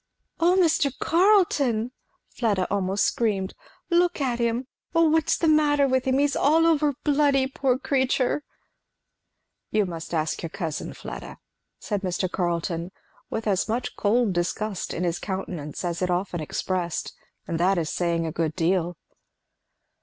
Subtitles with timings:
[0.39, 0.91] "O Mr.
[0.97, 1.91] Carleton!"
[2.31, 3.53] Fleda almost screamed,
[3.91, 4.65] "look at him!
[4.95, 6.17] O what is the matter with him!
[6.17, 7.45] he's all over bloody!
[7.45, 8.43] Poor creature!"
[9.69, 11.37] "You must ask your cousin, Fleda,"
[11.77, 12.27] said Mr.
[12.27, 12.91] Carleton,
[13.29, 17.13] with as much cold disgust in his countenance as it often expressed;
[17.47, 18.97] and that is saying a good deal.